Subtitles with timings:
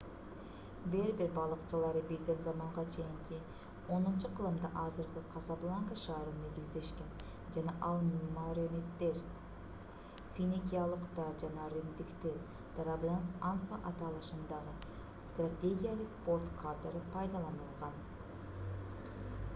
[0.93, 3.41] бербер балыкчылары биздин заманга чейинки
[3.89, 7.11] 10-кылымда азыркы касабланка шаарын негиздешкен
[7.57, 7.99] жана ал
[8.37, 9.19] мерениддер
[10.39, 12.39] финикиялыктар жана римдиктер
[12.79, 14.73] тарабынан анфа аталышындагы
[15.27, 18.01] стратегиялык порт катары пайдаланылган